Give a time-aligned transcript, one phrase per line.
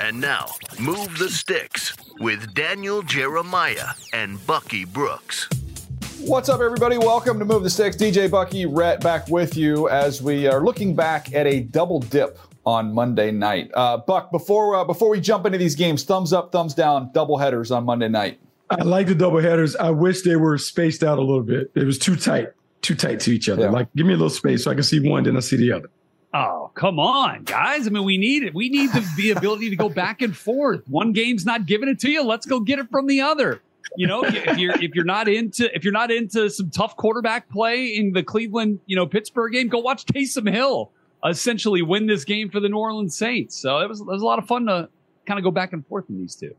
[0.00, 0.46] And now,
[0.78, 5.48] Move the Sticks with Daniel Jeremiah and Bucky Brooks.
[6.20, 6.98] What's up, everybody?
[6.98, 7.96] Welcome to Move the Sticks.
[7.96, 12.38] DJ Bucky Rhett back with you as we are looking back at a double dip
[12.64, 13.70] on Monday night.
[13.74, 17.36] Uh, Buck, before uh, before we jump into these games, thumbs up, thumbs down, double
[17.36, 18.38] headers on Monday night.
[18.70, 19.74] I like the double headers.
[19.76, 21.70] I wish they were spaced out a little bit.
[21.74, 22.48] It was too tight,
[22.82, 23.62] too tight to each other.
[23.62, 23.70] Yeah.
[23.70, 25.72] Like, give me a little space so I can see one, then I see the
[25.72, 25.88] other.
[26.34, 27.86] Oh, come on, guys.
[27.86, 28.54] I mean, we need it.
[28.54, 30.82] We need the, the ability to go back and forth.
[30.86, 32.22] One game's not giving it to you.
[32.22, 33.62] Let's go get it from the other.
[33.96, 37.48] You know, if you're if you're not into if you're not into some tough quarterback
[37.48, 40.92] play in the Cleveland, you know, Pittsburgh game, go watch Taysom Hill
[41.26, 43.56] essentially win this game for the New Orleans Saints.
[43.56, 44.88] So it was it was a lot of fun to
[45.26, 46.54] kind of go back and forth in these two.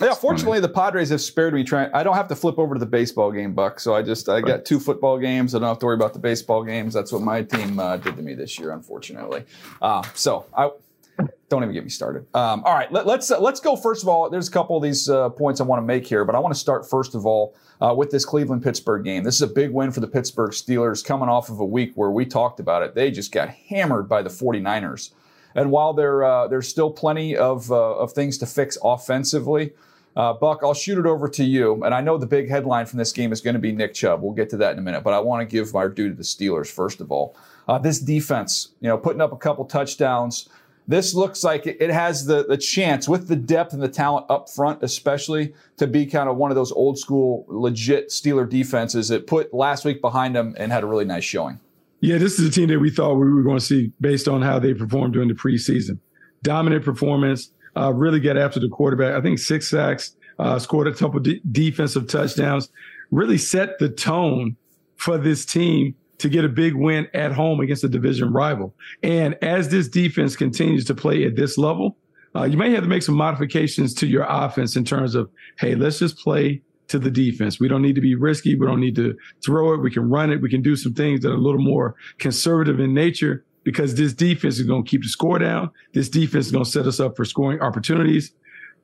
[0.00, 1.90] Yeah, fortunately, the Padres have spared me trying.
[1.92, 3.78] I don't have to flip over to the baseball game, Buck.
[3.78, 5.54] So I just I got two football games.
[5.54, 6.94] I don't have to worry about the baseball games.
[6.94, 9.44] That's what my team uh, did to me this year, unfortunately.
[9.80, 10.70] Uh, so I
[11.48, 12.26] don't even get me started.
[12.34, 13.76] Um, all right, let, us let's, uh, let's go.
[13.76, 16.24] First of all, there's a couple of these uh, points I want to make here,
[16.24, 19.22] but I want to start first of all uh, with this Cleveland Pittsburgh game.
[19.22, 22.10] This is a big win for the Pittsburgh Steelers, coming off of a week where
[22.10, 22.94] we talked about it.
[22.94, 25.10] They just got hammered by the 49ers.
[25.54, 29.72] And while there uh, there's still plenty of uh, of things to fix offensively.
[30.14, 31.82] Uh, Buck, I'll shoot it over to you.
[31.84, 34.22] And I know the big headline from this game is going to be Nick Chubb.
[34.22, 35.02] We'll get to that in a minute.
[35.02, 37.34] But I want to give our due to the Steelers, first of all.
[37.66, 40.50] Uh, this defense, you know, putting up a couple touchdowns.
[40.86, 44.50] This looks like it has the, the chance, with the depth and the talent up
[44.50, 49.28] front, especially, to be kind of one of those old school, legit Steeler defenses that
[49.28, 51.60] put last week behind them and had a really nice showing.
[52.02, 54.42] Yeah, this is a team that we thought we were going to see based on
[54.42, 56.00] how they performed during the preseason.
[56.42, 59.14] Dominant performance, uh, really get after the quarterback.
[59.14, 62.70] I think six sacks, uh, scored a couple de- defensive touchdowns,
[63.12, 64.56] really set the tone
[64.96, 68.74] for this team to get a big win at home against a division rival.
[69.04, 71.96] And as this defense continues to play at this level,
[72.34, 75.76] uh, you may have to make some modifications to your offense in terms of, hey,
[75.76, 77.58] let's just play to the defense.
[77.58, 78.54] We don't need to be risky.
[78.54, 79.78] We don't need to throw it.
[79.78, 80.42] We can run it.
[80.42, 84.12] We can do some things that are a little more conservative in nature because this
[84.12, 85.70] defense is going to keep the score down.
[85.94, 88.32] This defense is going to set us up for scoring opportunities.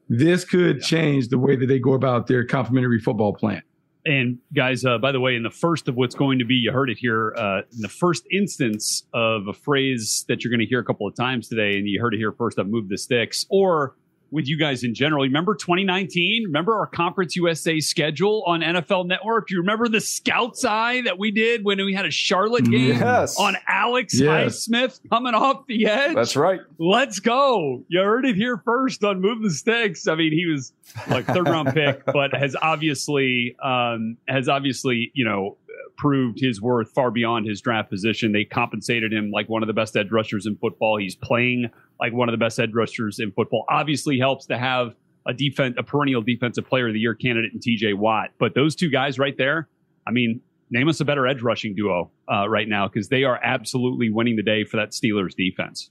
[0.09, 3.63] This could change the way that they go about their complementary football plan.
[4.07, 6.73] And guys, uh, by the way, in the first of what's going to be, you
[6.73, 10.67] heard it here, uh, in the first instance of a phrase that you're going to
[10.67, 12.97] hear a couple of times today, and you heard it here first of Move the
[12.97, 13.97] Sticks, or
[14.31, 15.23] with you guys in general.
[15.23, 16.45] Remember 2019?
[16.47, 19.51] Remember our Conference USA schedule on NFL Network?
[19.51, 23.39] You remember the Scouts Eye that we did when we had a Charlotte game yes.
[23.39, 24.69] on Alex yes.
[24.69, 26.15] Highsmith coming off the edge?
[26.15, 26.61] That's right.
[26.79, 27.85] Let's go.
[27.89, 30.07] You heard it here first on Move the Sticks.
[30.07, 30.73] I mean, he was
[31.09, 35.57] like third round pick, but has obviously um, has obviously you know
[35.99, 38.33] proved his worth far beyond his draft position.
[38.33, 40.97] They compensated him like one of the best edge rushers in football.
[40.97, 41.71] He's playing
[42.01, 43.65] like one of the best edge rushers in football.
[43.69, 44.95] Obviously, helps to have
[45.27, 48.31] a defense, a perennial defensive player of the year candidate in TJ Watt.
[48.39, 49.69] But those two guys right there,
[50.07, 53.39] I mean, name us a better edge rushing duo uh, right now because they are
[53.43, 55.91] absolutely winning the day for that Steelers defense.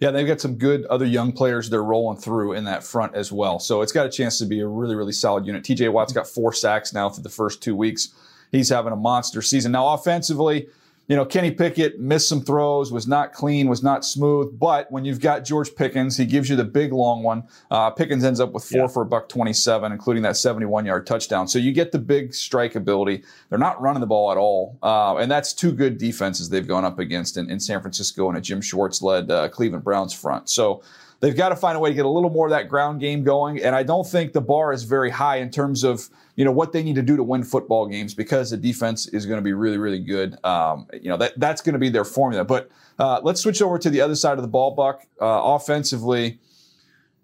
[0.00, 3.30] Yeah, they've got some good other young players they're rolling through in that front as
[3.32, 3.58] well.
[3.58, 5.64] So it's got a chance to be a really, really solid unit.
[5.64, 8.12] TJ Watt's got four sacks now for the first two weeks.
[8.54, 9.72] He's having a monster season.
[9.72, 10.68] Now, offensively,
[11.08, 14.58] you know, Kenny Pickett missed some throws, was not clean, was not smooth.
[14.58, 17.46] But when you've got George Pickens, he gives you the big long one.
[17.70, 18.86] Uh, Pickens ends up with four yeah.
[18.86, 21.46] for a buck 27, including that 71 yard touchdown.
[21.46, 23.22] So you get the big strike ability.
[23.50, 24.78] They're not running the ball at all.
[24.82, 28.38] Uh, and that's two good defenses they've gone up against in, in San Francisco and
[28.38, 30.48] a Jim Schwartz led uh, Cleveland Browns front.
[30.48, 30.82] So
[31.24, 33.24] they've got to find a way to get a little more of that ground game
[33.24, 33.62] going.
[33.62, 36.72] And I don't think the bar is very high in terms of you know what
[36.72, 39.54] they need to do to win football games because the defense is going to be
[39.54, 40.36] really really good.
[40.44, 42.44] Um, you know that that's going to be their formula.
[42.44, 45.06] But uh, let's switch over to the other side of the ball, Buck.
[45.18, 46.40] Uh, offensively,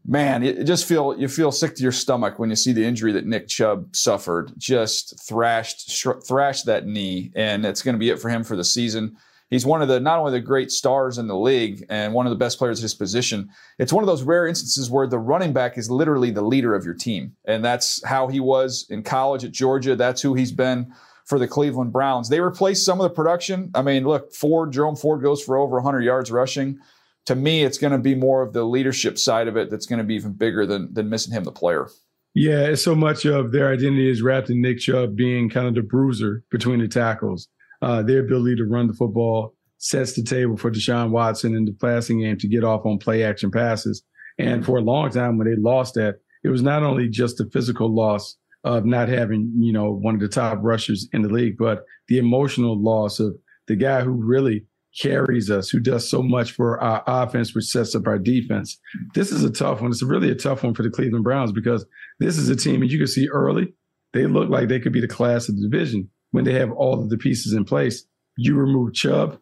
[0.06, 3.12] man, it, just feel you feel sick to your stomach when you see the injury
[3.12, 4.52] that Nick Chubb suffered.
[4.56, 8.64] Just thrashed thrashed that knee, and it's going to be it for him for the
[8.64, 9.18] season.
[9.50, 12.30] He's one of the not only the great stars in the league and one of
[12.30, 13.50] the best players at his position.
[13.78, 16.84] It's one of those rare instances where the running back is literally the leader of
[16.84, 19.96] your team, and that's how he was in college at Georgia.
[19.96, 20.92] That's who he's been
[21.26, 22.28] for the Cleveland Browns.
[22.28, 23.70] They replaced some of the production.
[23.74, 26.78] I mean, look, Ford, Jerome Ford goes for over 100 yards rushing.
[27.26, 29.98] to me, it's going to be more of the leadership side of it that's going
[29.98, 31.88] to be even bigger than than missing him, the player.
[32.34, 35.82] Yeah, so much of their identity is wrapped in Nick Chubb being kind of the
[35.82, 37.48] bruiser between the tackles.
[37.82, 41.72] Uh, their ability to run the football sets the table for Deshaun Watson in the
[41.72, 44.02] passing game to get off on play action passes.
[44.38, 47.48] And for a long time, when they lost that, it was not only just the
[47.50, 51.56] physical loss of not having, you know, one of the top rushers in the league,
[51.58, 53.34] but the emotional loss of
[53.66, 54.66] the guy who really
[55.00, 58.78] carries us, who does so much for our offense, which sets up our defense.
[59.14, 59.90] This is a tough one.
[59.90, 61.86] It's really a tough one for the Cleveland Browns because
[62.18, 63.72] this is a team, and you can see early,
[64.12, 67.00] they look like they could be the class of the division when they have all
[67.00, 68.04] of the pieces in place.
[68.36, 69.38] You remove Chubb,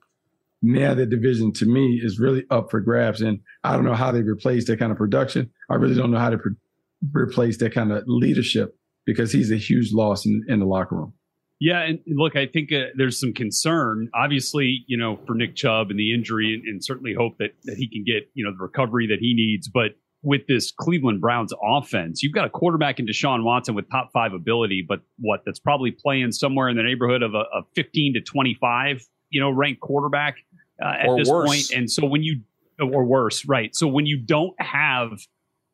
[0.63, 3.21] now the division to me is really up for grabs.
[3.21, 5.51] And I don't know how they replace that kind of production.
[5.71, 6.53] I really don't know how to pre-
[7.13, 8.77] replace that kind of leadership
[9.07, 11.15] because he's a huge loss in, in the locker room.
[11.61, 15.91] Yeah, and look, I think uh, there's some concern, obviously, you know, for Nick Chubb
[15.91, 18.63] and the injury, and, and, certainly hope that that he can get, you know, the
[18.63, 19.69] recovery that he needs.
[19.69, 24.11] But with this Cleveland Browns offense, you've got a quarterback in Deshaun Watson with top
[24.13, 28.15] five ability, but what that's probably playing somewhere in the neighborhood of a, a 15
[28.15, 30.37] to 25, you know, ranked quarterback
[30.83, 31.71] uh, at this point.
[31.75, 32.41] And so when you
[32.81, 33.75] or worse, right?
[33.75, 35.11] So when you don't have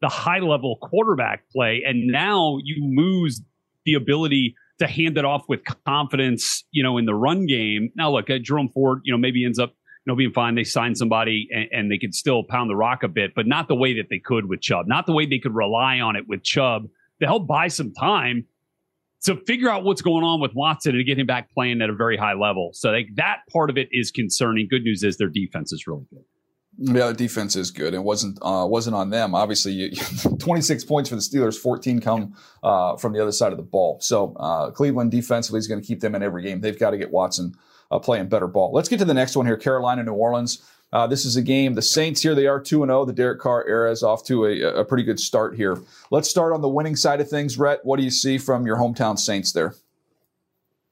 [0.00, 3.42] the high level quarterback play, and now you lose
[3.84, 7.90] the ability to hand it off with confidence, you know, in the run game.
[7.96, 9.74] Now, look, uh, Jerome Ford, you know, maybe ends up,
[10.06, 10.54] know, being fine.
[10.54, 13.68] They sign somebody and, and, they could still pound the rock a bit, but not
[13.68, 16.28] the way that they could with Chubb, not the way they could rely on it
[16.28, 16.88] with Chubb
[17.20, 18.44] to help buy some time
[19.24, 21.94] to figure out what's going on with Watson and get him back playing at a
[21.94, 22.70] very high level.
[22.74, 24.68] So like, that part of it is concerning.
[24.68, 26.24] Good news is their defense is really good.
[26.76, 27.94] Yeah, defense is good.
[27.94, 29.34] It wasn't uh, wasn't on them.
[29.34, 29.90] Obviously, you,
[30.38, 32.34] 26 points for the Steelers, 14 come
[32.64, 33.98] uh, from the other side of the ball.
[34.00, 36.60] So uh, Cleveland defensively is going to keep them in every game.
[36.60, 37.54] They've got to get Watson
[37.94, 38.72] uh, playing better ball.
[38.72, 39.56] Let's get to the next one here.
[39.56, 40.68] Carolina, New Orleans.
[40.92, 41.74] Uh, this is a game.
[41.74, 43.04] The Saints here, they are 2 0.
[43.04, 45.80] The Derek Carr era is off to a, a pretty good start here.
[46.10, 47.56] Let's start on the winning side of things.
[47.56, 49.74] Rhett, what do you see from your hometown Saints there?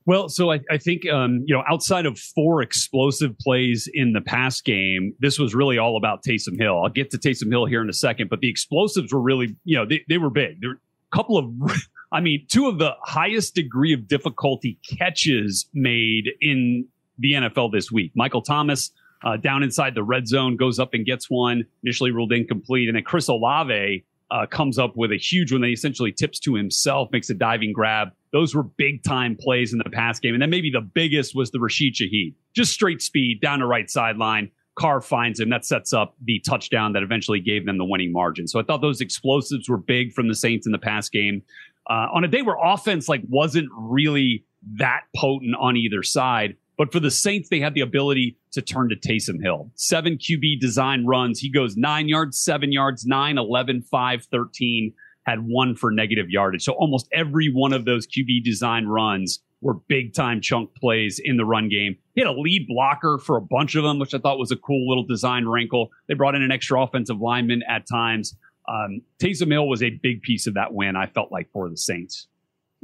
[0.04, 4.20] Well, so I, I think um, you know, outside of four explosive plays in the
[4.20, 6.82] pass game, this was really all about Taysom Hill.
[6.82, 9.76] I'll get to Taysom Hill here in a second, but the explosives were really, you
[9.76, 10.60] know, they, they were big.
[10.60, 10.80] There were
[11.12, 11.52] a couple of,
[12.12, 16.88] I mean, two of the highest degree of difficulty catches made in
[17.18, 18.12] the NFL this week.
[18.14, 18.90] Michael Thomas
[19.24, 22.96] uh, down inside the red zone goes up and gets one, initially ruled incomplete, and
[22.96, 26.54] then Chris Olave uh, comes up with a huge one that he essentially tips to
[26.54, 28.08] himself, makes a diving grab.
[28.32, 30.32] Those were big time plays in the pass game.
[30.32, 32.34] And then maybe the biggest was the Rashid Shaheed.
[32.54, 34.50] Just straight speed down the right sideline.
[34.74, 35.50] Carr finds him.
[35.50, 38.48] That sets up the touchdown that eventually gave them the winning margin.
[38.48, 41.42] So I thought those explosives were big from the Saints in the pass game.
[41.90, 46.92] Uh, on a day where offense like wasn't really that potent on either side, but
[46.92, 49.70] for the Saints, they had the ability to turn to Taysom Hill.
[49.74, 51.38] Seven QB design runs.
[51.38, 54.92] He goes nine yards, seven yards, nine, 11, five, 13,
[55.24, 56.64] had one for negative yardage.
[56.64, 61.36] So almost every one of those QB design runs were big time chunk plays in
[61.36, 61.96] the run game.
[62.14, 64.56] He had a lead blocker for a bunch of them, which I thought was a
[64.56, 65.90] cool little design wrinkle.
[66.08, 68.36] They brought in an extra offensive lineman at times.
[68.68, 71.76] Um, Taysom Hill was a big piece of that win, I felt like, for the
[71.76, 72.26] Saints.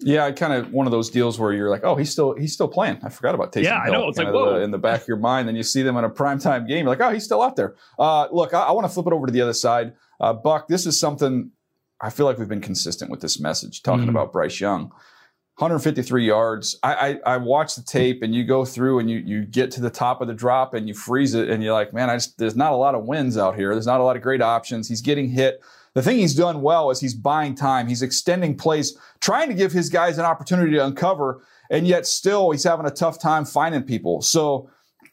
[0.01, 2.69] Yeah, kind of one of those deals where you're like, oh, he's still he's still
[2.69, 3.01] playing.
[3.03, 3.65] I forgot about Taysom.
[3.65, 4.09] Yeah, Hill, I know.
[4.09, 4.55] It's like whoa.
[4.55, 6.87] The, in the back of your mind, then you see them in a primetime game.
[6.87, 7.75] You're like, oh, he's still out there.
[7.99, 9.95] Uh, look, I, I want to flip it over to the other side.
[10.21, 11.51] Uh, Buck, this is something
[12.01, 14.11] I feel like we've been consistent with this message, talking mm-hmm.
[14.11, 14.93] about Bryce Young.
[15.59, 16.79] 153 yards.
[16.85, 19.81] I, I I watch the tape and you go through and you you get to
[19.81, 22.39] the top of the drop and you freeze it and you're like, man, I just
[22.39, 23.75] there's not a lot of wins out here.
[23.75, 24.89] There's not a lot of great options.
[24.89, 25.61] He's getting hit
[25.95, 27.89] the thing he's done well is he's buying time.
[27.89, 32.51] He's extending plays, trying to give his guys an opportunity to uncover, and yet still
[32.51, 34.23] he's having a tough time finding people.
[34.23, 34.71] So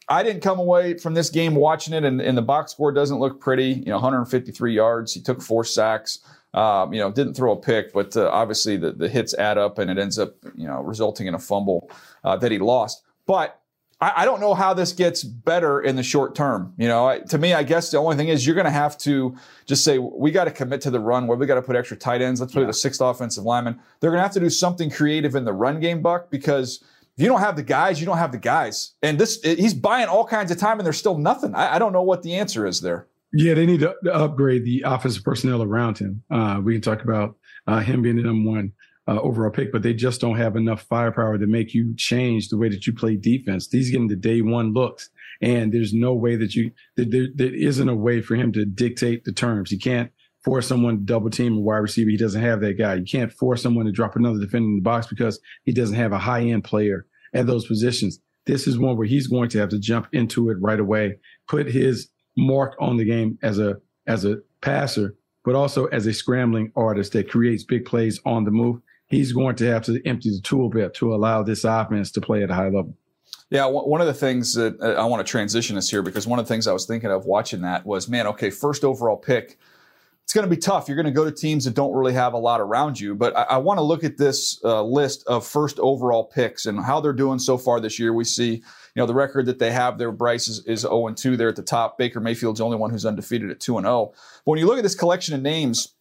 [0.08, 3.18] I didn't come away from this game watching it, and, and the box score doesn't
[3.18, 3.72] look pretty.
[3.72, 5.12] You know, 153 yards.
[5.12, 6.20] He took four sacks.
[6.54, 9.78] Um, you know, didn't throw a pick, but uh, obviously the, the hits add up,
[9.78, 11.90] and it ends up you know resulting in a fumble
[12.24, 13.02] uh, that he lost.
[13.26, 13.60] But
[14.00, 16.74] I, I, don't know how this gets better in the short term.
[16.76, 18.98] You know, I, to me, I guess the only thing is you're going to have
[18.98, 19.34] to
[19.64, 21.26] just say we got to commit to the run.
[21.26, 22.40] Where we got to put extra tight ends.
[22.40, 22.66] Let's put yeah.
[22.66, 23.80] the sixth offensive lineman.
[24.00, 26.82] They're going to have to do something creative in the run game, Buck, because
[27.16, 28.92] if you don't have the guys, you don't have the guys.
[29.02, 31.54] And this, he's buying all kinds of time, and there's still nothing.
[31.54, 33.06] I, I don't know what the answer is there.
[33.32, 36.22] Yeah, they need to upgrade the offensive personnel around him.
[36.30, 37.36] Uh, we can talk about
[37.66, 38.72] uh, him being the number one
[39.08, 42.56] uh, overall pick, but they just don't have enough firepower to make you change the
[42.56, 43.68] way that you play defense.
[43.70, 45.10] He's getting the day one looks,
[45.40, 48.64] and there's no way that you that there, there isn't a way for him to
[48.64, 49.70] dictate the terms.
[49.70, 50.10] He can't
[50.44, 52.10] force someone to double team a wide receiver.
[52.10, 52.94] He doesn't have that guy.
[52.94, 56.12] You can't force someone to drop another defender in the box because he doesn't have
[56.12, 58.20] a high end player at those positions.
[58.46, 61.66] This is one where he's going to have to jump into it right away, put
[61.66, 66.72] his mark on the game as a as a passer, but also as a scrambling
[66.76, 68.80] artist that creates big plays on the move.
[69.08, 72.42] He's going to have to empty the tool belt to allow this offense to play
[72.42, 72.96] at a high level.
[73.50, 76.40] Yeah, one of the things that uh, I want to transition us here because one
[76.40, 79.58] of the things I was thinking of watching that was, man, okay, first overall pick
[80.26, 80.88] it's going to be tough.
[80.88, 83.14] You're going to go to teams that don't really have a lot around you.
[83.14, 86.84] But I, I want to look at this uh, list of first overall picks and
[86.84, 88.12] how they're doing so far this year.
[88.12, 88.62] We see, you
[88.96, 90.10] know, the record that they have there.
[90.10, 91.96] Bryce is, is 0 and 2 there at the top.
[91.96, 94.14] Baker Mayfield's the only one who's undefeated at 2 and 0.
[94.14, 95.94] But when you look at this collection of names,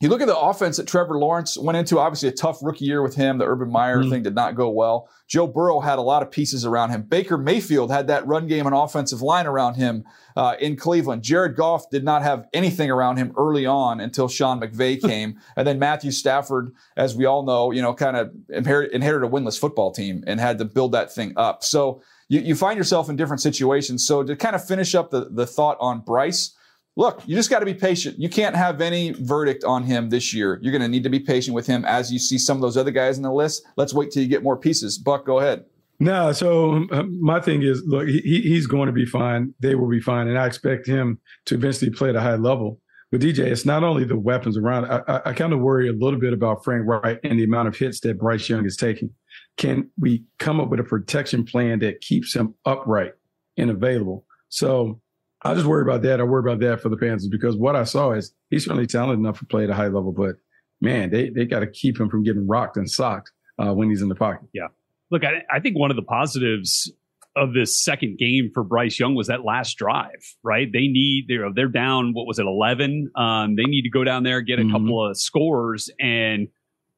[0.00, 3.02] you look at the offense that Trevor Lawrence went into, obviously a tough rookie year
[3.02, 3.36] with him.
[3.36, 4.10] The Urban Meyer mm-hmm.
[4.10, 5.10] thing did not go well.
[5.28, 7.02] Joe Burrow had a lot of pieces around him.
[7.02, 10.04] Baker Mayfield had that run game and offensive line around him
[10.36, 11.22] uh, in Cleveland.
[11.22, 15.38] Jared Goff did not have anything around him early on until Sean McVay came.
[15.54, 19.30] and then Matthew Stafford, as we all know, you know, kind of inherit, inherited a
[19.30, 21.62] winless football team and had to build that thing up.
[21.62, 24.06] So you, you find yourself in different situations.
[24.06, 26.54] So to kind of finish up the, the thought on Bryce,
[26.96, 28.18] look, you just got to be patient.
[28.18, 30.58] You can't have any verdict on him this year.
[30.62, 32.76] You're going to need to be patient with him as you see some of those
[32.76, 33.64] other guys in the list.
[33.76, 34.98] Let's wait till you get more pieces.
[34.98, 35.64] Buck, go ahead.
[36.02, 39.52] No, so um, my thing is, look, he, he's going to be fine.
[39.60, 42.80] They will be fine, and I expect him to eventually play at a high level.
[43.10, 44.86] But DJ, it's not only the weapons around.
[44.86, 47.68] I, I, I kind of worry a little bit about Frank Reich and the amount
[47.68, 49.10] of hits that Bryce Young is taking.
[49.58, 53.12] Can we come up with a protection plan that keeps him upright
[53.58, 54.24] and available?
[54.48, 55.00] So
[55.42, 56.20] I just worry about that.
[56.20, 59.18] I worry about that for the Panthers because what I saw is he's certainly talented
[59.18, 60.36] enough to play at a high level, but
[60.80, 64.02] man, they, they got to keep him from getting rocked and socked uh, when he's
[64.02, 64.48] in the pocket.
[64.52, 64.68] Yeah.
[65.10, 66.92] Look, I, I think one of the positives
[67.36, 70.70] of this second game for Bryce Young was that last drive, right?
[70.70, 73.12] They need, they're, they're down, what was it, 11?
[73.14, 74.72] Um, they need to go down there, get a mm-hmm.
[74.72, 75.90] couple of scores.
[75.98, 76.48] And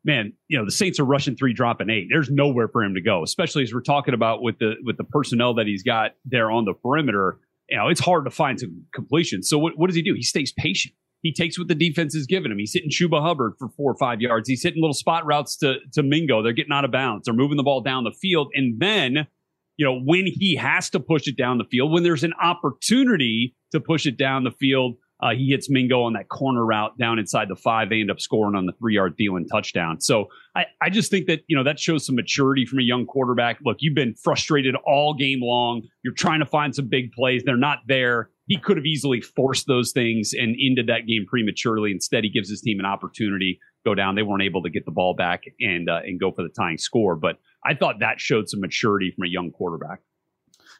[0.04, 2.08] man, you know, the Saints are rushing three, dropping eight.
[2.10, 5.04] There's nowhere for him to go, especially as we're talking about with the, with the
[5.04, 7.38] personnel that he's got there on the perimeter
[7.72, 9.42] you know, it's hard to find some completion.
[9.42, 10.12] So what, what does he do?
[10.14, 10.94] He stays patient.
[11.22, 12.58] He takes what the defense is giving him.
[12.58, 14.46] He's hitting Chuba Hubbard for four or five yards.
[14.46, 16.42] He's hitting little spot routes to, to Mingo.
[16.42, 17.24] They're getting out of bounds.
[17.24, 18.48] They're moving the ball down the field.
[18.54, 19.26] And then,
[19.78, 23.56] you know, when he has to push it down the field, when there's an opportunity
[23.70, 27.18] to push it down the field, uh, he hits Mingo on that corner route down
[27.18, 27.88] inside the five.
[27.88, 30.00] They end up scoring on the three yard Thielen touchdown.
[30.00, 30.26] So
[30.56, 33.58] I, I just think that, you know, that shows some maturity from a young quarterback.
[33.64, 35.82] Look, you've been frustrated all game long.
[36.02, 37.42] You're trying to find some big plays.
[37.44, 38.30] They're not there.
[38.48, 41.92] He could have easily forced those things and ended that game prematurely.
[41.92, 44.16] Instead, he gives his team an opportunity go down.
[44.16, 46.78] They weren't able to get the ball back and uh, and go for the tying
[46.78, 47.16] score.
[47.16, 50.00] But I thought that showed some maturity from a young quarterback.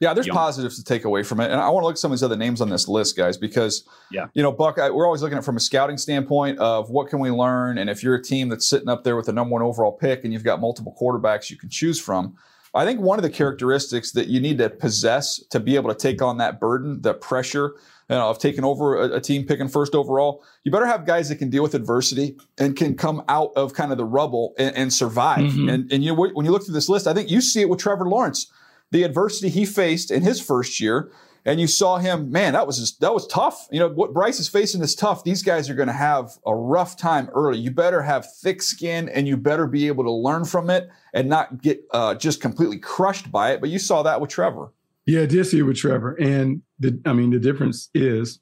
[0.00, 2.12] Yeah, there's positives to take away from it, and I want to look at some
[2.12, 5.06] of these other names on this list, guys, because yeah, you know, Buck, I, we're
[5.06, 8.14] always looking at from a scouting standpoint of what can we learn, and if you're
[8.14, 10.60] a team that's sitting up there with the number one overall pick, and you've got
[10.60, 12.36] multiple quarterbacks you can choose from.
[12.74, 15.94] I think one of the characteristics that you need to possess to be able to
[15.94, 17.74] take on that burden, the pressure
[18.08, 21.28] you know, of taking over a, a, team picking first overall, you better have guys
[21.28, 24.74] that can deal with adversity and can come out of kind of the rubble and,
[24.76, 25.40] and survive.
[25.40, 25.68] Mm-hmm.
[25.68, 27.78] And, and you, when you look through this list, I think you see it with
[27.78, 28.50] Trevor Lawrence
[28.92, 31.10] the adversity he faced in his first year.
[31.44, 33.66] And you saw him, man, that was just, that was tough.
[33.72, 35.24] You know, what Bryce is facing is tough.
[35.24, 37.58] These guys are going to have a rough time early.
[37.58, 41.28] You better have thick skin and you better be able to learn from it and
[41.28, 43.60] not get uh, just completely crushed by it.
[43.60, 44.72] But you saw that with Trevor.
[45.04, 46.14] Yeah, I did see it with Trevor.
[46.14, 48.38] And the, I mean, the difference is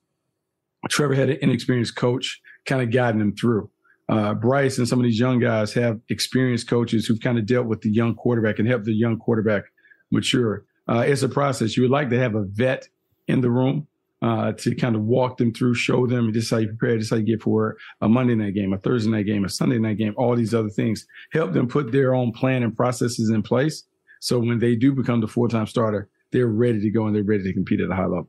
[0.91, 3.71] Trevor had an inexperienced coach kind of guiding him through.
[4.11, 7.67] Uh, Bryce and some of these young guys have experienced coaches who've kind of dealt
[7.67, 9.65] with the young quarterback and helped the young quarterback
[10.11, 10.65] mature.
[10.89, 11.77] Uh, it's a process.
[11.77, 12.89] You would like to have a vet
[13.29, 13.87] in the room
[14.23, 17.17] uh, to kind of walk them through, show them just how you prepare, just how
[17.17, 20.15] you get for a Monday night game, a Thursday night game, a Sunday night game,
[20.17, 21.07] all these other things.
[21.33, 23.85] Help them put their own plan and processes in place.
[24.21, 27.23] So when they do become the full time starter, they're ready to go and they're
[27.23, 28.29] ready to compete at a high level.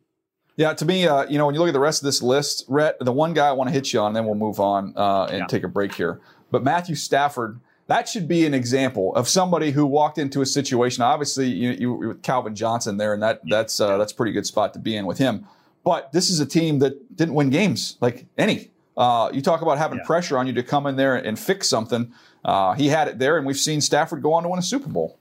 [0.57, 2.65] Yeah, to me, uh, you know, when you look at the rest of this list,
[2.67, 4.93] Rhett, the one guy I want to hit you on, and then we'll move on
[4.95, 5.45] uh, and yeah.
[5.47, 6.19] take a break here.
[6.51, 7.59] But Matthew Stafford,
[7.91, 11.03] that should be an example of somebody who walked into a situation.
[11.03, 14.45] Obviously, you, you with Calvin Johnson there, and that that's uh, that's a pretty good
[14.45, 15.45] spot to be in with him.
[15.83, 18.71] But this is a team that didn't win games like any.
[18.95, 20.05] Uh, you talk about having yeah.
[20.05, 22.13] pressure on you to come in there and fix something.
[22.45, 24.88] Uh, he had it there, and we've seen Stafford go on to win a Super
[24.88, 25.19] Bowl.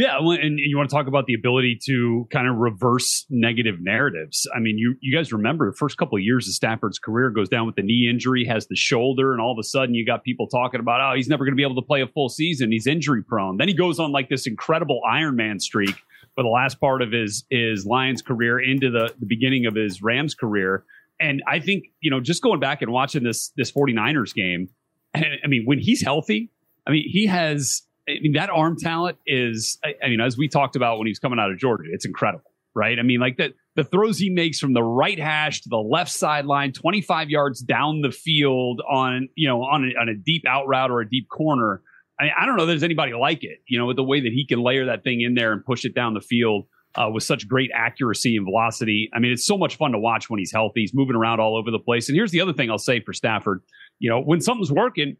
[0.00, 4.48] Yeah, and you want to talk about the ability to kind of reverse negative narratives.
[4.56, 7.50] I mean, you you guys remember the first couple of years of Stafford's career goes
[7.50, 10.24] down with the knee injury, has the shoulder, and all of a sudden you got
[10.24, 12.72] people talking about, oh, he's never going to be able to play a full season.
[12.72, 13.58] He's injury prone.
[13.58, 15.94] Then he goes on like this incredible Iron Man streak
[16.34, 20.00] for the last part of his his Lions career into the, the beginning of his
[20.00, 20.82] Rams career.
[21.20, 24.70] And I think, you know, just going back and watching this this 49ers game,
[25.14, 26.48] I mean, when he's healthy,
[26.86, 30.48] I mean, he has I mean, that arm talent is, I, I, mean, as we
[30.48, 32.98] talked about when he was coming out of Georgia, it's incredible, right?
[32.98, 36.10] I mean, like that, the throws he makes from the right hash to the left
[36.10, 40.66] sideline, 25 yards down the field on, you know, on a, on a deep out
[40.66, 41.82] route or a deep corner.
[42.18, 44.32] I, mean, I don't know there's anybody like it, you know, with the way that
[44.32, 46.66] he can layer that thing in there and push it down the field
[46.96, 49.08] uh, with such great accuracy and velocity.
[49.14, 50.80] I mean, it's so much fun to watch when he's healthy.
[50.80, 52.08] He's moving around all over the place.
[52.08, 53.62] And here's the other thing I'll say for Stafford,
[53.98, 55.16] you know, when something's working,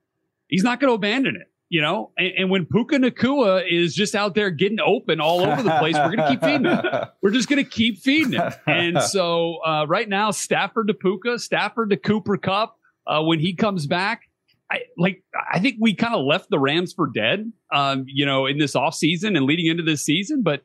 [0.48, 4.16] he's not going to abandon it you know, and, and, when Puka Nacua is just
[4.16, 6.84] out there getting open all over the place, we're going to keep feeding him.
[7.22, 8.52] We're just going to keep feeding him.
[8.66, 12.76] And so uh, right now, Stafford to Puka, Stafford to Cooper Kupp.
[13.06, 14.22] uh, when he comes back,
[14.68, 15.22] I like.
[15.52, 18.74] I think we kind of left the Rams for dead, um, you know, in this
[18.74, 20.42] offseason and leading into this season.
[20.42, 20.62] But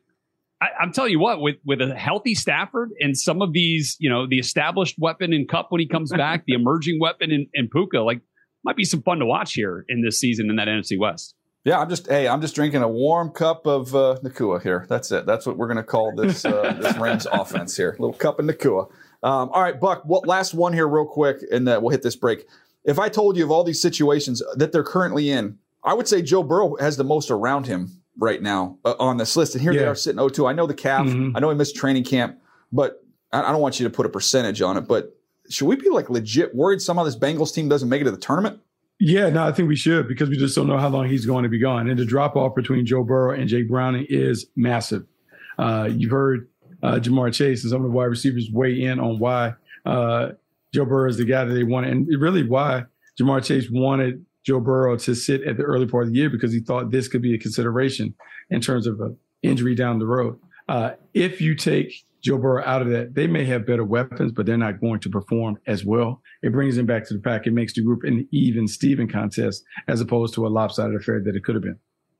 [0.60, 4.10] I, am telling you what, with with a healthy Stafford and some of these, you
[4.10, 7.68] know, the established weapon in Cup when he comes back, the emerging weapon in, in
[7.68, 8.20] Puka, like
[8.66, 11.34] might be some fun to watch here in this season in that NFC West.
[11.64, 14.86] Yeah, I'm just hey, I'm just drinking a warm cup of uh, Nacua here.
[14.88, 15.24] That's it.
[15.24, 17.90] That's what we're going to call this uh, this Rams offense here.
[17.90, 18.90] A little cup of Nacua.
[19.22, 20.02] Um, all right, Buck.
[20.04, 22.46] What last one here, real quick, and uh, we'll hit this break.
[22.84, 26.22] If I told you of all these situations that they're currently in, I would say
[26.22, 29.54] Joe Burrow has the most around him right now uh, on this list.
[29.54, 29.80] And here yeah.
[29.80, 30.48] they are sitting 0-2.
[30.48, 31.06] I know the calf.
[31.06, 31.36] Mm-hmm.
[31.36, 32.38] I know he missed training camp,
[32.70, 34.82] but I, I don't want you to put a percentage on it.
[34.82, 35.15] But
[35.50, 38.16] should we be like legit worried somehow this Bengals team doesn't make it to the
[38.16, 38.60] tournament?
[38.98, 41.42] Yeah, no, I think we should because we just don't know how long he's going
[41.42, 41.88] to be gone.
[41.88, 45.04] And the drop off between Joe Burrow and Jake Browning is massive.
[45.58, 46.48] Uh, you've heard
[46.82, 50.30] uh, Ja'Marr Chase and some of the wide receivers weigh in on why uh,
[50.72, 52.84] Joe Burrow is the guy that they wanted, and really why
[53.20, 56.52] Ja'Marr Chase wanted Joe Burrow to sit at the early part of the year because
[56.52, 58.14] he thought this could be a consideration
[58.48, 60.38] in terms of an injury down the road.
[60.68, 64.46] Uh, if you take Joe Burrow out of that, they may have better weapons, but
[64.46, 66.20] they're not going to perform as well.
[66.42, 67.46] It brings them back to the pack.
[67.46, 71.36] It makes the group an even Steven contest as opposed to a lopsided affair that
[71.36, 71.78] it could have been.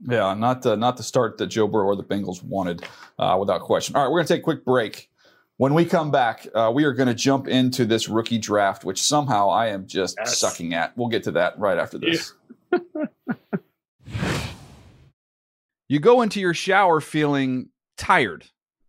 [0.09, 2.85] Yeah, not the not the start that Joe Burrow or the Bengals wanted,
[3.19, 3.97] uh, without question.
[3.97, 5.11] All right, we're going to take a quick break.
[5.57, 9.03] When we come back, uh, we are going to jump into this rookie draft, which
[9.03, 10.39] somehow I am just yes.
[10.39, 10.97] sucking at.
[10.97, 12.33] We'll get to that right after this.
[12.71, 12.79] Yeah.
[15.89, 18.45] you go into your shower feeling tired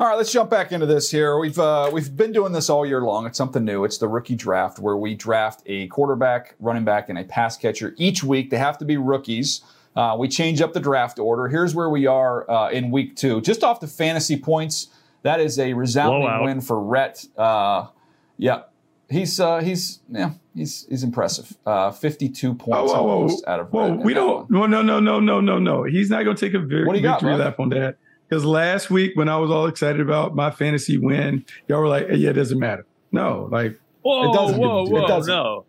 [0.00, 1.38] All right, let's jump back into this here.
[1.38, 3.26] We've uh, we've been doing this all year long.
[3.26, 3.82] It's something new.
[3.82, 7.94] It's the rookie draft where we draft a quarterback, running back, and a pass catcher
[7.96, 8.50] each week.
[8.50, 9.60] They have to be rookies.
[9.96, 11.48] Uh, we change up the draft order.
[11.48, 13.40] Here's where we are uh, in week two.
[13.40, 14.86] Just off the fantasy points,
[15.22, 16.44] that is a resounding Blowout.
[16.44, 17.26] win for Rhett.
[17.36, 17.88] Uh,
[18.36, 18.62] yeah,
[19.10, 21.56] he's uh, he's yeah he's he's impressive.
[21.66, 23.94] Uh, Fifty two points oh, whoa, whoa, out of whoa.
[23.94, 25.82] we don't no no no no no no no.
[25.82, 27.96] He's not going to take a very, victory got, lap on that.
[28.28, 32.08] Because last week when I was all excited about my fantasy win, y'all were like,
[32.08, 34.58] hey, "Yeah, it doesn't matter." No, like whoa, it doesn't.
[34.58, 35.34] Whoa, whoa, it doesn't.
[35.34, 35.64] no.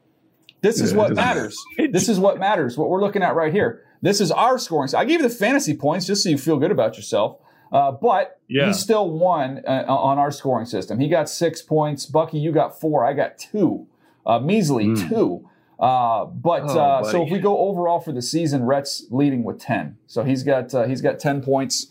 [0.62, 1.58] This is yeah, what matters.
[1.92, 2.78] this is what matters.
[2.78, 3.84] What we're looking at right here.
[4.02, 4.88] This is our scoring.
[4.90, 7.40] So I gave you the fantasy points just so you feel good about yourself.
[7.72, 8.68] Uh, but yeah.
[8.68, 11.00] he still won uh, on our scoring system.
[11.00, 12.06] He got six points.
[12.06, 13.06] Bucky, you got four.
[13.06, 13.88] I got two.
[14.26, 15.10] Uh, measly mm.
[15.10, 15.48] two.
[15.80, 19.60] Uh, but oh, uh, so if we go overall for the season, Rhett's leading with
[19.60, 19.98] ten.
[20.08, 21.88] So he's got uh, he's got ten points.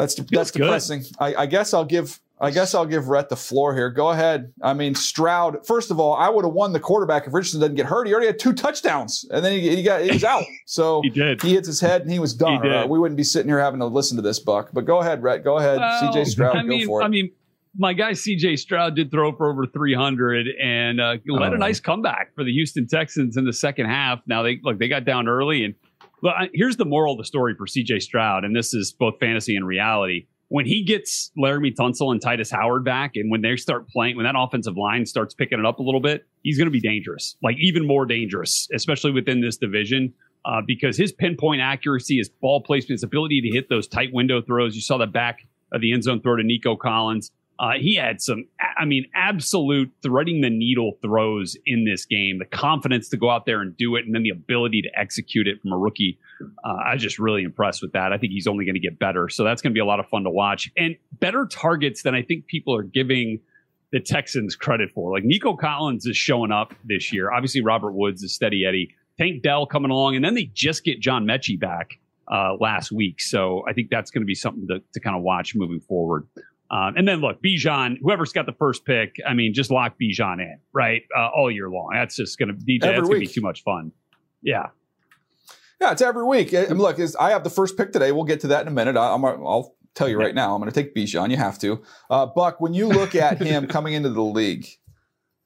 [0.00, 1.04] That's that's depressing.
[1.18, 3.90] I, I, guess I'll give I guess I'll give Rhett the floor here.
[3.90, 4.50] Go ahead.
[4.62, 5.66] I mean, Stroud.
[5.66, 8.06] First of all, I would have won the quarterback if Richardson doesn't get hurt.
[8.06, 10.44] He already had two touchdowns, and then he, he got he was out.
[10.66, 11.42] So he did.
[11.42, 12.62] He hits his head, and he was done.
[12.62, 14.70] He uh, we wouldn't be sitting here having to listen to this buck.
[14.72, 15.42] But go ahead, Rhett.
[15.42, 15.78] Go ahead.
[15.78, 16.56] Well, CJ Stroud.
[16.56, 17.04] I mean, go for it.
[17.04, 17.30] I mean,
[17.76, 21.56] my guy CJ Stroud did throw for over 300 and uh, led oh.
[21.56, 24.20] a nice comeback for the Houston Texans in the second half.
[24.26, 25.74] Now they look they got down early and.
[26.22, 29.56] But here's the moral of the story for CJ Stroud, and this is both fantasy
[29.56, 33.88] and reality when he gets Laremy Tunsil and Tytus Howard back, and when they start
[33.88, 36.72] playing, when that offensive line starts picking it up a little bit, he's going to
[36.72, 40.12] be dangerous, like even more dangerous, especially within this division,
[40.44, 44.42] uh, because his pinpoint accuracy, his ball placement, his ability to hit those tight window
[44.42, 44.74] throws.
[44.74, 45.38] You saw the back
[45.72, 47.30] of the end zone throw to Nico Collins.
[47.60, 48.46] Uh, he had some,
[48.78, 52.38] I mean, absolute threading the needle throws in this game.
[52.38, 55.46] The confidence to go out there and do it, and then the ability to execute
[55.46, 56.18] it from a rookie.
[56.64, 58.14] Uh, I was just really impressed with that.
[58.14, 59.28] I think he's only going to get better.
[59.28, 62.14] So that's going to be a lot of fun to watch and better targets than
[62.14, 63.40] I think people are giving
[63.92, 65.12] the Texans credit for.
[65.12, 67.30] Like Nico Collins is showing up this year.
[67.30, 68.94] Obviously, Robert Woods is steady Eddie.
[69.18, 71.90] Tank Dell coming along, and then they just get John Metchie back
[72.32, 73.20] uh, last week.
[73.20, 76.26] So I think that's going to be something to, to kind of watch moving forward.
[76.70, 80.40] Um, and then look, Bijan, whoever's got the first pick, I mean, just lock Bijan
[80.40, 81.02] in, right?
[81.16, 81.90] Uh, all year long.
[81.92, 83.92] That's just going to be, that's going to be too much fun.
[84.42, 84.68] Yeah.
[85.80, 86.54] Yeah, it's every week.
[86.54, 88.12] I mean, look, I have the first pick today.
[88.12, 88.96] We'll get to that in a minute.
[88.96, 90.54] I, am I'll tell you right now.
[90.54, 91.30] I'm going to take Bijan.
[91.30, 91.82] You have to.
[92.08, 94.66] Uh, Buck, when you look at him coming into the league,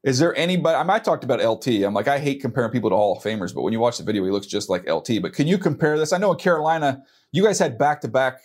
[0.03, 0.77] is there anybody?
[0.77, 1.69] I, mean, I talked about LT.
[1.85, 4.05] I'm like, I hate comparing people to Hall of Famers, but when you watch the
[4.05, 5.23] video, he looks just like LT.
[5.23, 6.13] But can you compare this?
[6.13, 7.03] I know in Carolina,
[7.35, 8.41] you guys had back to back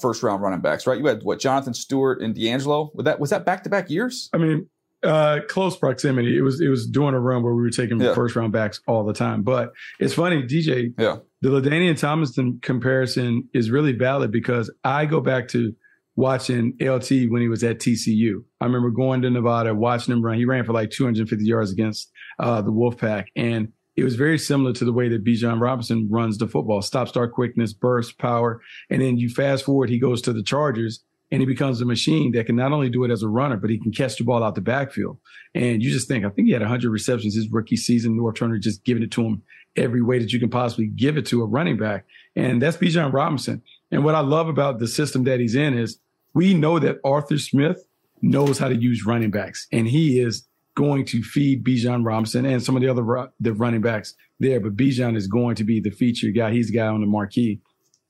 [0.00, 0.98] first round running backs, right?
[0.98, 2.94] You had what Jonathan Stewart and DeAngelo.
[2.94, 4.28] Was that was that back to back years?
[4.34, 4.68] I mean,
[5.02, 6.36] uh, close proximity.
[6.36, 8.14] It was it was during a run where we were taking yeah.
[8.14, 9.42] first round backs all the time.
[9.42, 10.92] But it's funny, DJ.
[10.98, 11.16] Yeah.
[11.40, 15.74] The LaDainian Tomlinson comparison is really valid because I go back to
[16.16, 18.42] watching LT when he was at TCU.
[18.60, 20.38] I remember going to Nevada, watching him run.
[20.38, 24.72] He ran for like 250 yards against uh, the Wolfpack, and it was very similar
[24.74, 28.60] to the way that Bijan Robinson runs the football: stop, start, quickness, burst, power.
[28.90, 32.32] And then you fast forward, he goes to the Chargers and he becomes a machine
[32.32, 34.44] that can not only do it as a runner, but he can catch the ball
[34.44, 35.18] out the backfield.
[35.54, 38.16] And you just think, I think he had 100 receptions his rookie season.
[38.16, 39.42] Norv Turner just giving it to him
[39.74, 42.04] every way that you can possibly give it to a running back.
[42.36, 43.62] And that's Bijan Robinson.
[43.90, 45.98] And what I love about the system that he's in is
[46.34, 47.84] we know that Arthur Smith
[48.22, 52.62] knows how to use running backs, and he is going to feed Bijan Robinson and
[52.62, 54.60] some of the other the running backs there.
[54.60, 56.52] But Bijan is going to be the featured guy.
[56.52, 57.60] He's the guy on the marquee.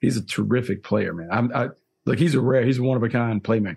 [0.01, 1.29] He's a terrific player, man.
[1.31, 1.69] I'm, I,
[2.07, 3.77] like he's a rare, he's a one of a kind playmaker.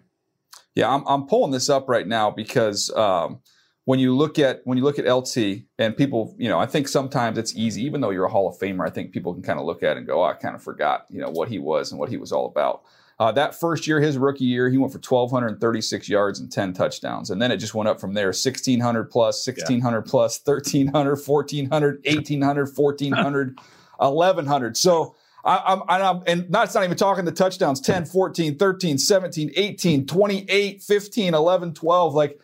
[0.76, 3.40] Yeah, I'm, I'm pulling this up right now because um,
[3.86, 6.88] when you look at when you look at LT and people, you know, I think
[6.88, 9.60] sometimes it's easy, even though you're a Hall of Famer, I think people can kind
[9.60, 11.58] of look at it and go, oh, I kind of forgot, you know, what he
[11.58, 12.84] was and what he was all about.
[13.20, 17.32] Uh, that first year, his rookie year, he went for 1,236 yards and 10 touchdowns.
[17.32, 20.10] And then it just went up from there 1,600 plus, 1,600 yeah.
[20.10, 23.60] plus, 1,300, 1,400, 1,800, 1,400,
[23.98, 24.78] 1,100.
[24.88, 29.52] So I, am I'm, and not, not even talking the touchdowns 10, 14, 13, 17,
[29.56, 32.14] 18, 28, 15, 11, 12.
[32.14, 32.40] Like,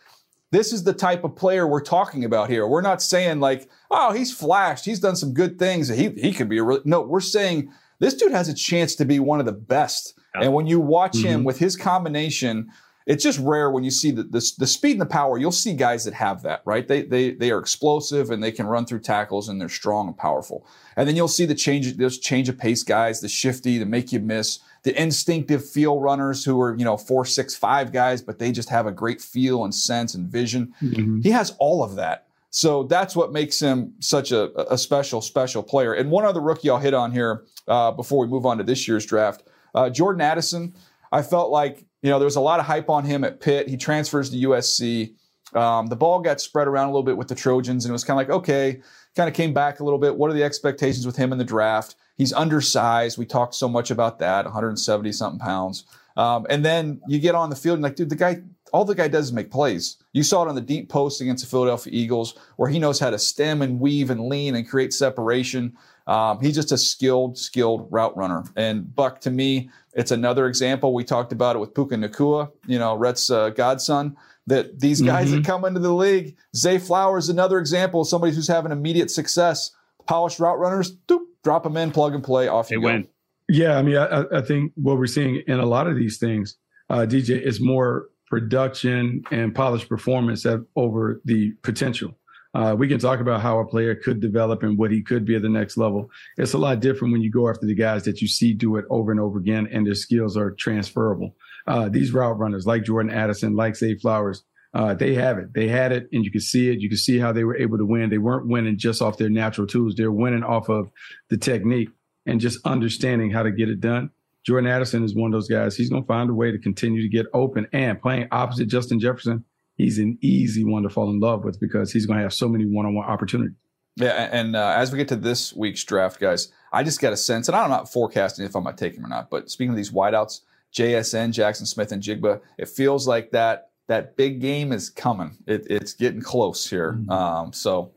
[0.50, 2.66] this is the type of player we're talking about here.
[2.66, 5.88] We're not saying like, oh, he's flashed, he's done some good things.
[5.88, 7.00] He he could be a real no.
[7.00, 10.18] We're saying this dude has a chance to be one of the best.
[10.34, 10.44] Yeah.
[10.44, 11.28] And when you watch mm-hmm.
[11.28, 12.70] him with his combination
[13.06, 15.36] it's just rare when you see the, the, the speed and the power.
[15.36, 16.88] You'll see guys that have that, right?
[16.88, 20.16] They they they are explosive and they can run through tackles and they're strong and
[20.16, 20.66] powerful.
[20.96, 24.10] And then you'll see the change, those change of pace guys, the shifty, the make
[24.10, 28.38] you miss, the instinctive feel runners who are you know four six five guys, but
[28.38, 30.74] they just have a great feel and sense and vision.
[30.82, 31.20] Mm-hmm.
[31.20, 32.26] He has all of that.
[32.54, 35.92] So that's what makes him such a, a special, special player.
[35.92, 38.86] And one other rookie I'll hit on here uh, before we move on to this
[38.86, 39.42] year's draft,
[39.74, 40.72] uh, Jordan Addison.
[41.10, 43.66] I felt like you know, there was a lot of hype on him at Pitt.
[43.66, 45.14] He transfers to USC.
[45.52, 48.04] Um, the ball got spread around a little bit with the Trojans, and it was
[48.04, 48.82] kind of like, okay,
[49.16, 50.14] kind of came back a little bit.
[50.14, 51.96] What are the expectations with him in the draft?
[52.16, 53.18] He's undersized.
[53.18, 55.86] We talked so much about that, 170 something pounds.
[56.16, 58.42] Um, and then you get on the field and like, dude, the guy,
[58.74, 59.98] all the guy does is make plays.
[60.12, 63.08] You saw it on the deep post against the Philadelphia Eagles, where he knows how
[63.08, 65.76] to stem and weave and lean and create separation.
[66.08, 68.42] Um, he's just a skilled, skilled route runner.
[68.56, 70.92] And Buck, to me, it's another example.
[70.92, 74.16] We talked about it with Puka Nacua, you know, Rhett's uh, godson.
[74.48, 75.36] That these guys mm-hmm.
[75.36, 79.70] that come into the league, Zay Flowers, another example of somebody who's having immediate success.
[80.08, 82.92] Polished route runners, doop, drop them in, plug and play, off you they go.
[82.92, 83.08] Win.
[83.48, 86.56] Yeah, I mean, I, I, think what we're seeing in a lot of these things,
[86.90, 90.44] uh, DJ, is more production and polished performance
[90.74, 92.18] over the potential.
[92.52, 95.36] Uh, we can talk about how a player could develop and what he could be
[95.36, 96.10] at the next level.
[96.36, 98.86] It's a lot different when you go after the guys that you see do it
[98.90, 101.36] over and over again and their skills are transferable.
[101.68, 104.42] Uh, these route runners like Jordan Addison, like Zay Flowers,
[104.74, 105.54] uh, they have it.
[105.54, 106.80] They had it and you could see it.
[106.80, 108.10] You could see how they were able to win.
[108.10, 109.94] They weren't winning just off their natural tools.
[109.94, 110.90] They're winning off of
[111.30, 111.90] the technique
[112.26, 114.10] and just understanding how to get it done.
[114.44, 115.76] Jordan Addison is one of those guys.
[115.76, 119.00] He's going to find a way to continue to get open and playing opposite Justin
[119.00, 119.44] Jefferson
[119.76, 122.48] he's an easy one to fall in love with because he's going to have so
[122.48, 123.56] many one-on-one opportunities.
[123.96, 127.16] Yeah, and uh, as we get to this week's draft, guys, I just got a
[127.16, 129.70] sense, and I'm not forecasting if I'm going to take him or not, but speaking
[129.70, 130.40] of these wideouts,
[130.74, 135.36] JSN, Jackson Smith-Njigba, it feels like that that big game is coming.
[135.46, 136.94] It, it's getting close here.
[136.94, 137.10] Mm-hmm.
[137.10, 137.92] Um, so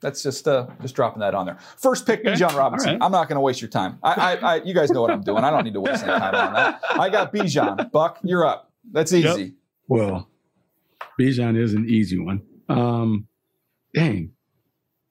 [0.00, 1.58] that's just uh, just dropping that on there.
[1.76, 2.32] First pick, okay.
[2.32, 2.92] Bijan Robinson.
[2.92, 3.02] Right.
[3.02, 3.98] I'm not going to waste your time.
[4.02, 5.42] I, I, I, you guys know what I'm doing.
[5.42, 6.80] I don't need to waste any time on that.
[6.90, 7.90] I got Bijan.
[7.90, 8.70] Buck, you're up.
[8.92, 9.42] That's easy.
[9.42, 9.52] Yep.
[9.88, 10.28] Well,
[11.18, 12.42] Bijan is an easy one.
[12.68, 13.26] Um,
[13.94, 14.32] dang,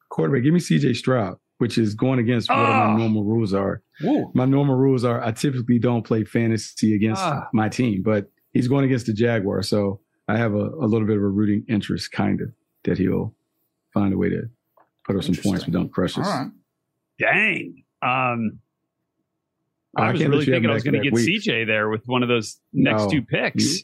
[0.10, 0.44] quarterback.
[0.44, 0.94] Give me C.J.
[0.94, 2.96] Stroud, which is going against what my ah.
[2.96, 3.82] normal rules are.
[4.02, 4.32] Whoa.
[4.34, 7.48] My normal rules are I typically don't play fantasy against ah.
[7.54, 11.18] my team, but he's going against the Jaguar, so I have a, a little bit
[11.18, 12.52] of a rooting interest, kind of,
[12.84, 13.34] that he'll
[13.94, 14.50] find a way to
[15.06, 16.28] put up some points but don't crush us.
[17.20, 17.84] Dang.
[18.02, 18.60] Um,
[19.98, 21.48] I, I was really thinking I was going to get weeks.
[21.48, 23.84] CJ there with one of those next no, two picks.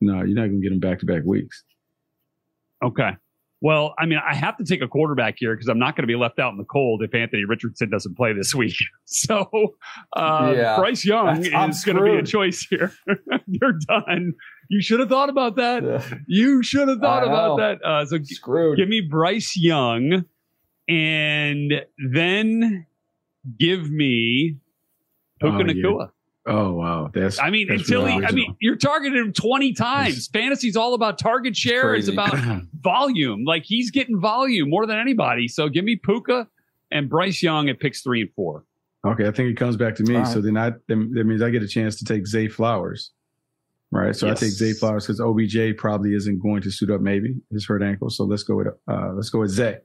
[0.00, 1.64] no, you're not going to get him back to back weeks.
[2.84, 3.10] Okay.
[3.64, 6.08] Well, I mean, I have to take a quarterback here because I'm not going to
[6.08, 8.74] be left out in the cold if Anthony Richardson doesn't play this week.
[9.14, 9.48] So
[10.16, 10.76] uh, Yeah.
[10.78, 12.92] Bryce Young I'm is going to be a choice here.
[13.46, 14.32] You're done.
[14.70, 15.82] You should have thought about that.
[15.84, 16.14] Yeah.
[16.26, 17.68] You should have thought I about know.
[17.68, 17.84] that.
[17.84, 18.36] Uh, so g-
[18.76, 20.24] give me Bryce Young
[20.88, 21.72] and
[22.12, 22.86] then
[23.58, 24.56] give me
[25.40, 25.72] Puka Oh, yeah.
[25.72, 26.10] Nacua.
[26.44, 27.38] Oh wow, that's.
[27.38, 30.26] I mean, that's until he, I mean, you're targeting him 20 times.
[30.26, 31.94] Fantasy's all about target share.
[31.94, 32.12] It's crazy.
[32.34, 33.44] about volume.
[33.44, 35.46] Like he's getting volume more than anybody.
[35.46, 36.48] So give me Puka
[36.90, 38.64] and Bryce Young at picks three and four.
[39.06, 40.16] Okay, I think it comes back to me.
[40.16, 43.12] All So then I then that means I get a chance to take Zay Flowers,
[43.92, 44.14] right?
[44.14, 44.38] So Yes.
[44.42, 47.00] I take Zay Flowers because OBJ probably isn't going to suit up.
[47.00, 48.10] Maybe his hurt ankle.
[48.10, 49.78] So let's go with uh let's go with Zay.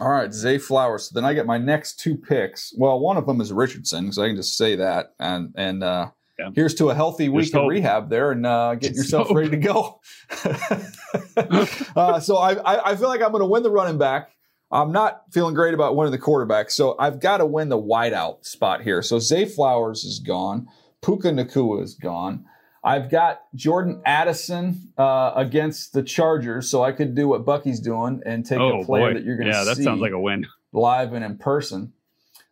[0.00, 1.08] All right, Zay Flowers.
[1.08, 2.72] So then I get my next two picks.
[2.76, 5.14] Well, one of them is Richardson, so I can just say that.
[5.18, 6.50] And and uh, Yeah.
[6.54, 9.36] here's to a healthy week of rehab there, and uh, getting yourself hope.
[9.36, 10.00] ready to go.
[11.96, 14.30] uh, so I, I I feel like I'm going to win the running back.
[14.70, 18.44] I'm not feeling great about winning the quarterback, so I've got to win the wideout
[18.44, 19.00] spot here.
[19.00, 20.66] So Zay Flowers is gone.
[21.02, 22.44] Puka Nacua is gone.
[22.86, 28.22] I've got Jordan Addison uh, against the Chargers, so I could do what Bucky's doing
[28.24, 29.14] and take oh a player boy.
[29.14, 30.46] that you're going to yeah, that sounds like a win.
[30.72, 31.92] live and in person.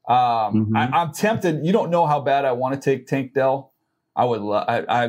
[0.09, 0.77] Um, Mhm.
[0.77, 1.64] I, I'm tempted.
[1.64, 3.73] You don't know how bad I want to take Tank Dell.
[4.16, 4.40] I would.
[4.40, 5.05] Lo- I, I,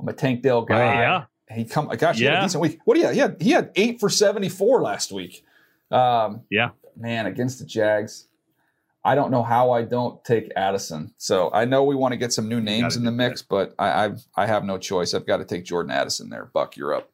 [0.00, 0.80] I'm a Tank Dell guy.
[0.80, 1.24] Oh, yeah.
[1.56, 1.86] He come.
[1.96, 2.42] Gosh, he had a Yeah.
[2.42, 2.80] decent week.
[2.84, 3.08] What do you?
[3.10, 5.44] He had he had eight for 74 last week.
[5.92, 6.70] Um, Yeah.
[6.96, 8.26] man, against the Jags.
[9.04, 11.14] I don't know how I don't take Addison.
[11.16, 13.74] So I know we want to get some new names in the do mix, but
[13.78, 15.14] I, I I have no choice.
[15.14, 16.50] I've got to take Jordan Addison there.
[16.52, 17.10] Buck, you're up.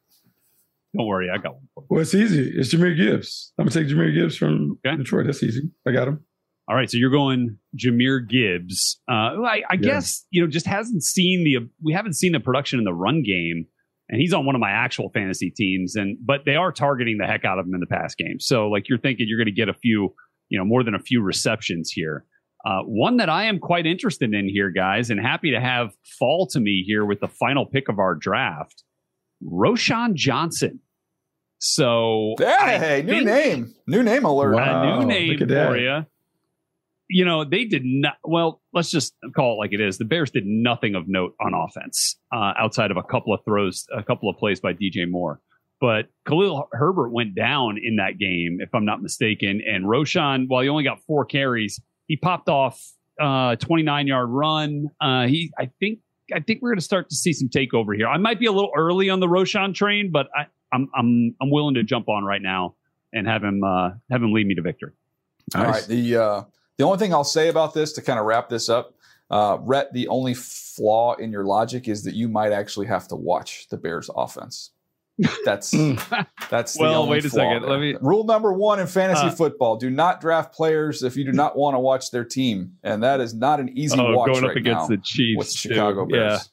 [0.95, 1.85] Don't worry, I got one.
[1.89, 2.51] Well, it's easy.
[2.55, 3.53] It's Jahmyr Gibbs.
[3.57, 4.97] I'm gonna take Jahmyr Gibbs from Okay.
[4.97, 5.25] Detroit.
[5.27, 5.69] That's easy.
[5.85, 6.23] I got him.
[6.69, 8.99] All right, so you're going Jahmyr Gibbs.
[9.09, 9.75] Uh, I, I Yeah.
[9.77, 13.21] guess you know just hasn't seen the we haven't seen the production in the run
[13.23, 13.65] game,
[14.09, 15.95] and he's on one of my actual fantasy teams.
[15.95, 18.39] And but they are targeting the heck out of him in the pass game.
[18.39, 20.13] So like you're thinking you're going to get a few,
[20.49, 22.25] you know, more than a few receptions here.
[22.65, 26.47] Uh, one that I am quite interested in here, guys, and happy to have fall
[26.47, 28.83] to me here with the final pick of our draft,
[29.43, 30.79] Roschon Johnson.
[31.59, 34.55] So I Hey, new name, new name alert.
[34.55, 34.83] Wow.
[34.83, 36.05] a new name for you.
[37.09, 38.15] You know, they did not.
[38.23, 39.97] Well, let's just call it like it is.
[39.97, 43.85] The Bears did nothing of note on offense uh, outside of a couple of throws,
[43.95, 45.39] a couple of plays by DJ Moore.
[45.79, 49.61] But Khalil Herbert went down in that game, if I'm not mistaken.
[49.67, 52.81] And Roschon, while he only got four carries, he popped off
[53.21, 54.87] uh, 29 yard run.
[54.99, 55.99] Uh, he, I think,
[56.33, 58.07] I think we're going to start to see some takeover here.
[58.07, 61.51] I might be a little early on the Roschon train, but I, I'm, I'm, I'm
[61.51, 62.75] willing to jump on right now
[63.13, 64.93] and have him, uh, have him lead me to victory.
[65.55, 65.83] All right.
[65.83, 66.43] The uh,
[66.77, 68.93] the only thing I'll say about this to kind of wrap this up,
[69.31, 73.15] uh, Rhett, the only flaw in your logic is that you might actually have to
[73.15, 74.71] watch the Bears offense.
[75.45, 76.27] That's Mm.
[76.49, 77.63] that's the Well, wait a second.
[77.63, 77.71] there.
[77.71, 81.23] Let me- Rule number one in fantasy Uh, football: do not draft players if you
[81.25, 84.27] do not want to watch their team, and that is not an easy oh, watch
[84.31, 85.69] going up against now the Chiefs with too.
[85.69, 86.49] Chicago Bears.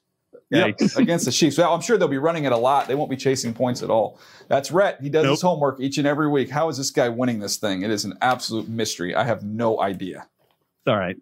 [0.50, 0.66] Yeah.
[0.66, 1.58] Yep, against the Chiefs.
[1.58, 2.86] Well, I'm sure they'll be running it a lot.
[2.88, 4.18] They won't be chasing points at all.
[4.48, 5.00] That's Rhett.
[5.00, 5.32] He does Nope.
[5.32, 6.48] his homework each and every week.
[6.50, 7.82] How is this guy winning this thing?
[7.82, 9.14] It is an absolute mystery.
[9.14, 10.26] I have no idea.
[10.86, 11.16] All right.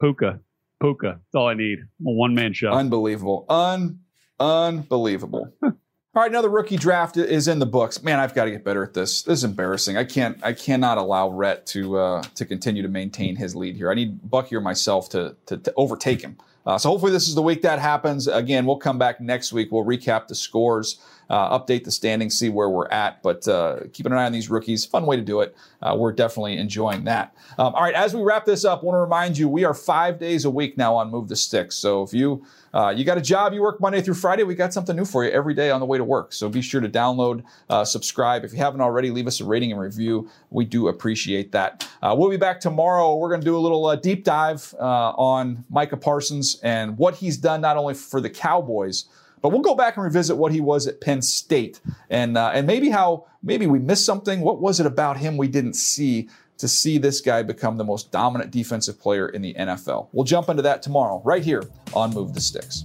[0.00, 0.40] Puka.
[0.80, 1.06] Puka.
[1.20, 1.78] That's all I need.
[1.80, 2.70] A one man show.
[2.70, 3.46] Unbelievable.
[3.48, 4.00] Un
[4.40, 5.52] unbelievable.
[6.16, 8.02] All right, another rookie draft is in the books.
[8.02, 9.20] Man, I've got to get better at this.
[9.20, 9.98] This is embarrassing.
[9.98, 10.42] I can't.
[10.42, 13.90] I cannot allow Rhett to uh, to continue to maintain his lead here.
[13.90, 16.38] I need Bucky or myself to to, to overtake him.
[16.64, 18.28] Uh, so hopefully this is the week that happens.
[18.28, 19.70] Again, we'll come back next week.
[19.70, 23.22] We'll recap the scores, uh, update the standings, see where we're at.
[23.22, 25.56] But uh, keeping an eye on these rookies, fun way to do it.
[25.82, 27.34] Uh, we're definitely enjoying that.
[27.58, 29.74] Um, all right, as we wrap this up, I want to remind you we are
[29.74, 31.76] five days a week now on Move the Sticks.
[31.76, 32.44] So if you
[32.76, 35.24] uh, you got a job, you work Monday through Friday, we got something new for
[35.24, 36.34] you every day on the way to work.
[36.34, 38.44] So be sure to download, uh, subscribe.
[38.44, 40.28] If you haven't already, leave us a rating and review.
[40.50, 41.88] We do appreciate that.
[42.02, 43.16] Uh, we'll be back tomorrow.
[43.16, 47.14] We're going to do a little uh, deep dive uh, on Micah Parsons and what
[47.14, 49.06] he's done not only for the Cowboys,
[49.42, 52.66] but we'll go back and revisit what he was at Penn State and uh, and
[52.66, 54.40] maybe how maybe we missed something.
[54.40, 58.10] What was it about him we didn't see to see this guy become the most
[58.10, 60.08] dominant defensive player in the NFL?
[60.12, 61.62] We'll jump into that tomorrow, right here
[61.94, 62.84] on Move the Sticks.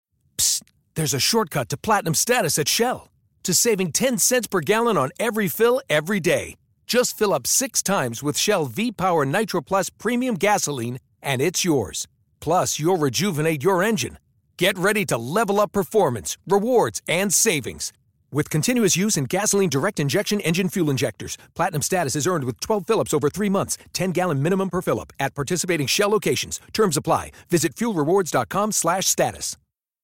[0.95, 3.09] There's a shortcut to platinum status at Shell.
[3.43, 6.55] To saving 10 cents per gallon on every fill every day.
[6.85, 11.63] Just fill up six times with Shell V Power Nitro Plus Premium Gasoline, and it's
[11.63, 12.07] yours.
[12.41, 14.17] Plus, you'll rejuvenate your engine.
[14.57, 17.93] Get ready to level up performance, rewards, and savings.
[18.33, 22.59] With continuous use in gasoline direct injection engine fuel injectors, platinum status is earned with
[22.59, 26.59] 12 Phillips over three months, 10 gallon minimum per Phillip at participating Shell locations.
[26.73, 27.31] Terms apply.
[27.49, 29.57] Visit fuelrewards.com/status.